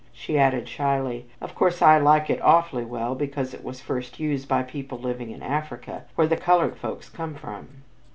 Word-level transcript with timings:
She 0.13 0.35
added, 0.39 0.67
shyly: 0.67 1.27
"Of 1.39 1.53
course, 1.53 1.79
I 1.79 1.99
like 1.99 2.31
it 2.31 2.41
awfully 2.41 2.83
well 2.83 3.13
because 3.13 3.53
it 3.53 3.63
was 3.63 3.81
first 3.81 4.19
used 4.19 4.47
by 4.47 4.63
people 4.63 4.97
living 4.97 5.29
in 5.29 5.43
Africa 5.43 6.05
where 6.15 6.25
the 6.25 6.37
colored 6.37 6.75
folks 6.75 7.07
come 7.07 7.35
from." 7.35 7.83